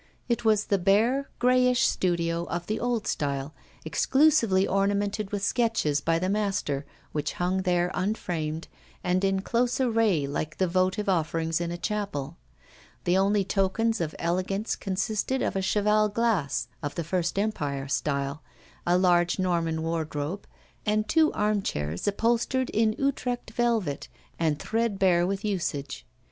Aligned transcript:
It 0.27 0.43
was 0.43 0.63
the 0.65 0.79
bare, 0.79 1.29
greyish 1.37 1.85
studio 1.87 2.45
of 2.45 2.65
the 2.65 2.79
old 2.79 3.05
style, 3.05 3.53
exclusively 3.85 4.67
ornamented 4.67 5.31
with 5.31 5.43
sketches 5.43 6.01
by 6.01 6.17
the 6.17 6.27
master, 6.27 6.87
which 7.11 7.33
hung 7.33 7.61
there 7.61 7.91
unframed, 7.93 8.67
and 9.03 9.23
in 9.23 9.41
close 9.43 9.79
array 9.79 10.25
like 10.25 10.57
the 10.57 10.65
votive 10.67 11.07
offerings 11.07 11.61
in 11.61 11.69
a 11.69 11.77
chapel. 11.77 12.35
The 13.03 13.15
only 13.15 13.43
tokens 13.43 14.01
of 14.01 14.15
elegance 14.17 14.75
consisted 14.75 15.43
of 15.43 15.55
a 15.55 15.61
cheval 15.61 16.09
glass, 16.09 16.67
of 16.81 16.95
the 16.95 17.03
First 17.03 17.37
Empire 17.37 17.87
style, 17.87 18.41
a 18.87 18.97
large 18.97 19.37
Norman 19.37 19.83
wardrobe, 19.83 20.47
and 20.83 21.07
two 21.07 21.31
arm 21.33 21.61
chairs 21.61 22.07
upholstered 22.07 22.71
in 22.71 22.93
Utrecht 22.97 23.51
velvet, 23.51 24.07
and 24.39 24.57
threadbare 24.57 25.27
with 25.27 25.45
usage. 25.45 26.07